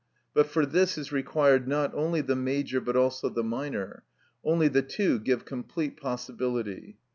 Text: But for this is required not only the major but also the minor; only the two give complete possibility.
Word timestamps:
But 0.33 0.47
for 0.47 0.65
this 0.65 0.97
is 0.97 1.11
required 1.11 1.67
not 1.67 1.93
only 1.93 2.21
the 2.21 2.35
major 2.35 2.81
but 2.81 2.95
also 2.95 3.29
the 3.29 3.43
minor; 3.43 4.01
only 4.43 4.67
the 4.67 4.81
two 4.81 5.19
give 5.19 5.45
complete 5.45 5.95
possibility. 5.95 6.97